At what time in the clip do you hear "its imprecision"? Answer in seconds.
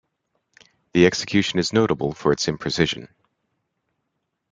2.31-3.07